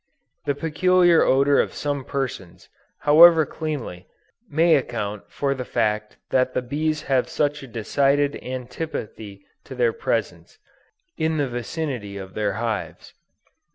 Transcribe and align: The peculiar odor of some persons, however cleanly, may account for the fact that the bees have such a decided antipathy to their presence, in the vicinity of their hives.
The 0.45 0.55
peculiar 0.55 1.21
odor 1.21 1.61
of 1.61 1.75
some 1.75 2.03
persons, 2.03 2.69
however 3.01 3.45
cleanly, 3.45 4.07
may 4.49 4.75
account 4.75 5.29
for 5.31 5.53
the 5.53 5.63
fact 5.63 6.17
that 6.31 6.55
the 6.55 6.63
bees 6.63 7.03
have 7.03 7.29
such 7.29 7.61
a 7.61 7.67
decided 7.67 8.35
antipathy 8.41 9.45
to 9.65 9.75
their 9.75 9.93
presence, 9.93 10.57
in 11.19 11.37
the 11.37 11.47
vicinity 11.47 12.17
of 12.17 12.33
their 12.33 12.53
hives. 12.53 13.13